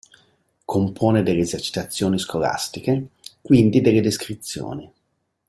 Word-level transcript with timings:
Compone 0.65 1.21
delle 1.21 1.41
esercitazioni 1.41 2.17
scolastiche, 2.17 3.09
quindi 3.39 3.81
delle 3.81 4.01
descrizioni. 4.01 4.91